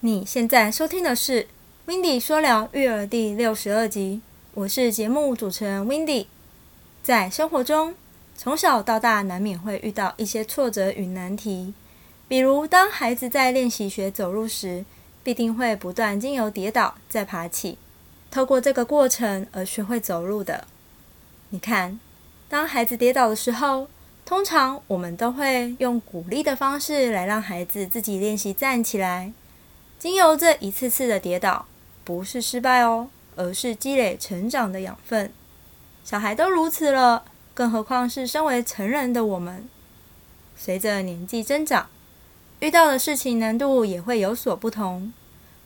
[0.00, 1.42] 你现在收听的是
[1.86, 4.20] 《w i n d y 说聊育儿》第六十二集，
[4.52, 6.28] 我是节目主持人 w i n d y
[7.02, 7.94] 在生活中，
[8.36, 11.72] 从小到大难免会遇到一些挫折与难题，
[12.28, 14.84] 比如当孩子在练习学走路时，
[15.22, 17.78] 必定会不断经由跌倒再爬起，
[18.30, 20.66] 透过这个过程而学会走路的。
[21.48, 21.98] 你看，
[22.50, 23.88] 当孩子跌倒的时候，
[24.26, 29.32] 通常我们都会用鼓励的方式来让孩子自己练习站起来。
[29.98, 31.66] 经由这一次次的跌倒，
[32.04, 35.32] 不是失败哦，而是积累成长的养分。
[36.04, 37.24] 小孩都如此了，
[37.54, 39.68] 更何况是身为成人的我们。
[40.56, 41.88] 随着年纪增长，
[42.60, 45.12] 遇到的事情难度也会有所不同。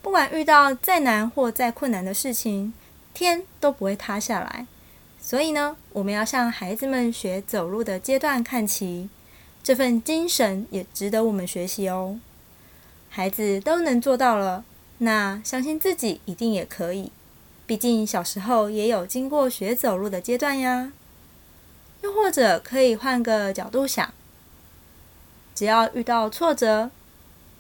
[0.00, 2.72] 不管遇到再难或再困难的事情，
[3.12, 4.66] 天都不会塌下来。
[5.20, 9.10] 所以呢，我们要向孩子们学走路的阶段看齐，
[9.62, 12.18] 这份精神也值得我们学习哦。
[13.10, 14.64] 孩子都能做到了，
[14.98, 17.12] 那相信自己一定也可以。
[17.66, 20.92] 毕竟小时候也有经过学走路的阶段呀。
[22.02, 24.14] 又或者可以换个角度想，
[25.54, 26.90] 只要遇到挫折，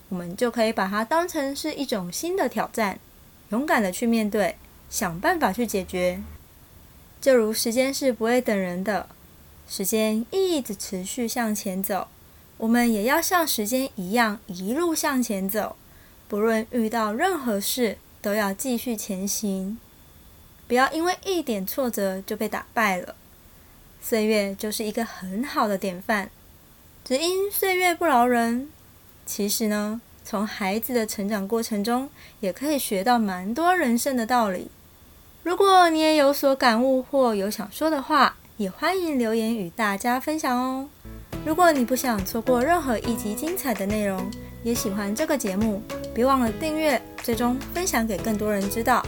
[0.08, 2.98] 我们就可以把它当成是一种新的挑战，
[3.50, 4.56] 勇敢的去面对，
[4.88, 6.22] 想办法去解决。
[7.20, 9.10] 就如时间是不会等人的，
[9.68, 12.08] 时间一直持续向前走，
[12.60, 15.76] 我们也要像时间一样一路向前走。
[16.28, 19.78] 不论遇到任何事，都要继续前行，
[20.68, 23.14] 不要因为一点挫折就被打败了。
[24.02, 26.28] 岁月就是一个很好的典范，
[27.02, 28.68] 只因岁月不饶人。
[29.24, 34.70] 其实呢，从孩子的成长过程中，也可以学到蛮多人生的道理。
[35.42, 40.90] 如果你也有所感悟或有想说的话，也欢迎留言与大家分享哦。
[41.44, 44.30] 如果你不想错过任何一集精彩的内容，
[44.62, 45.82] 也喜欢这个节目，
[46.14, 49.04] 别忘了订阅、最终分享给更多人知道，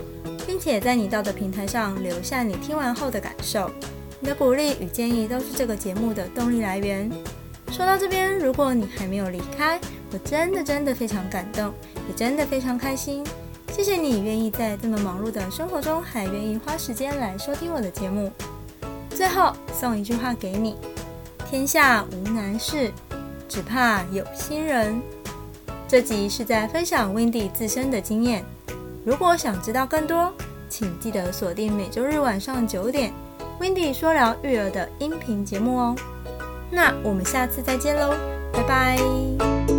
[0.47, 3.71] 并且在你到的平台上留下你听完后的感受。
[4.19, 7.11] 你的鼓励与建议都是这个节目的动力来源。
[7.71, 9.79] 说到这边，如果你还没有离开，
[10.11, 11.73] 我真的真的非常感动，
[12.09, 13.25] 也真的非常开心。
[13.73, 18.31] 谢谢你愿意在这么忙碌的生活中，还愿意花时间来收听我的节目。
[19.11, 20.77] 最后送一句话给你：
[21.53, 22.91] 天下无难事，
[23.47, 25.03] 只怕有心人。
[25.87, 28.43] 这集是在分享 Wendy 自身的经验。
[29.05, 30.33] 如果想知道更多，
[30.71, 33.13] 请记得锁定每周日晚上九点
[33.61, 35.95] Wendy 说聊育儿的音频节目哦。
[36.71, 38.15] 那我们下次再见喽，
[38.55, 39.72] 拜拜。